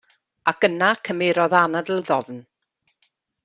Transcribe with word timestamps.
Ac 0.51 0.65
yna 0.67 0.87
cymerodd 1.09 1.57
anadl 1.61 2.03
ddofn. 2.09 2.41